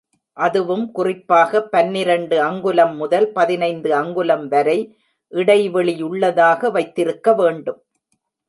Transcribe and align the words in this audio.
அதுவும் 0.37 0.85
குறிப்பாக 0.91 1.61
பனிரண்டு 1.65 2.37
அங்குலம் 2.41 2.95
முதல் 2.95 3.27
பதினைந்து 3.31 3.91
அங்குலம் 3.95 4.47
வரை 4.47 4.77
இடைவெளியுள்ளதாக 5.31 6.71
வைத்திருக்க 6.71 7.33
வேண்டும். 7.33 7.79